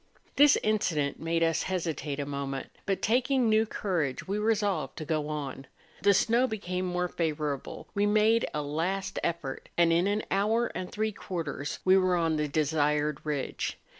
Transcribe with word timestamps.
This 0.35 0.57
incident 0.63 1.19
made 1.19 1.43
us 1.43 1.61
hesitate 1.69 2.19
a 2.19 2.25
moment, 2.25 2.71
but 2.87 3.03
taking 3.03 3.47
new 3.47 3.67
courage, 3.67 4.27
we 4.27 4.39
resolved 4.39 4.97
to 4.97 5.05
go 5.05 5.27
on; 5.29 5.67
the 6.01 6.15
snow 6.15 6.47
became 6.47 6.85
more 6.85 7.07
favourable; 7.07 7.87
we 7.93 8.07
made 8.07 8.47
a 8.51 8.63
last 8.63 9.19
effort, 9.23 9.69
and 9.77 9.93
in 9.93 10.07
an 10.07 10.23
hour 10.31 10.71
and 10.73 10.91
three 10.91 11.11
quarters 11.11 11.77
we 11.85 11.97
were 11.97 12.15
on 12.15 12.37
the 12.37 12.47
desired 12.47 13.19
ridge. 13.23 13.77